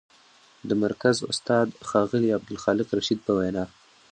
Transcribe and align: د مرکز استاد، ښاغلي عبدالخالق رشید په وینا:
د 0.67 0.71
مرکز 0.83 1.17
استاد، 1.31 1.67
ښاغلي 1.89 2.29
عبدالخالق 2.37 2.87
رشید 2.99 3.19
په 3.23 3.31
وینا: 3.37 3.65